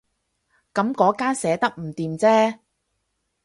[0.73, 2.57] 噉嗰間寫得唔掂啫